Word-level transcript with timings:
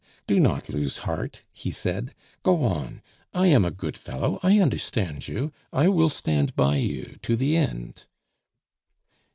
"Do 0.25 0.39
not 0.39 0.67
lose 0.67 0.97
heart," 1.05 1.43
he 1.53 1.69
said; 1.69 2.15
"go 2.41 2.63
on! 2.63 3.03
I 3.35 3.45
am 3.49 3.63
a 3.63 3.69
good 3.69 3.95
fellow, 3.95 4.39
I 4.41 4.59
understand 4.59 5.27
you; 5.27 5.53
I 5.71 5.89
will 5.89 6.09
stand 6.09 6.55
by 6.55 6.77
you 6.77 7.19
to 7.21 7.35
the 7.35 7.55
end." 7.55 8.05